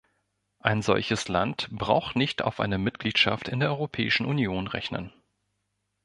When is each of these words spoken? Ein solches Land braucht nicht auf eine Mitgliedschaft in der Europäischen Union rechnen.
Ein 0.57 0.81
solches 0.81 1.27
Land 1.27 1.67
braucht 1.71 2.15
nicht 2.15 2.41
auf 2.41 2.59
eine 2.59 2.79
Mitgliedschaft 2.79 3.47
in 3.47 3.59
der 3.59 3.69
Europäischen 3.69 4.25
Union 4.25 4.65
rechnen. 4.65 5.13